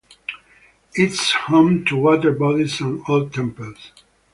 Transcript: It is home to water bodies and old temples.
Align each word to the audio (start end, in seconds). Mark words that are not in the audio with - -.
It 0.95 1.11
is 1.11 1.31
home 1.45 1.85
to 1.85 1.95
water 1.95 2.31
bodies 2.31 2.81
and 2.81 3.03
old 3.07 3.35
temples. 3.35 3.91